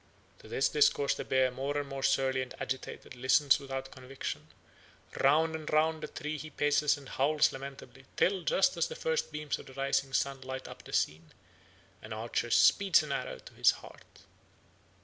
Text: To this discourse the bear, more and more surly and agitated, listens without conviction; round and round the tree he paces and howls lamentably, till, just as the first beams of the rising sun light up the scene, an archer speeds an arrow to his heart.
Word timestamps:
To 0.39 0.47
this 0.47 0.67
discourse 0.67 1.13
the 1.13 1.23
bear, 1.23 1.51
more 1.51 1.77
and 1.77 1.87
more 1.87 2.01
surly 2.01 2.41
and 2.41 2.55
agitated, 2.59 3.13
listens 3.15 3.59
without 3.59 3.91
conviction; 3.91 4.47
round 5.19 5.55
and 5.55 5.71
round 5.71 6.01
the 6.01 6.07
tree 6.07 6.39
he 6.39 6.49
paces 6.49 6.97
and 6.97 7.07
howls 7.07 7.53
lamentably, 7.53 8.05
till, 8.17 8.41
just 8.41 8.75
as 8.77 8.87
the 8.87 8.95
first 8.95 9.31
beams 9.31 9.59
of 9.59 9.67
the 9.67 9.73
rising 9.73 10.11
sun 10.11 10.41
light 10.41 10.67
up 10.67 10.83
the 10.83 10.91
scene, 10.93 11.29
an 12.01 12.13
archer 12.13 12.49
speeds 12.49 13.03
an 13.03 13.11
arrow 13.11 13.37
to 13.37 13.53
his 13.53 13.69
heart. 13.85 14.23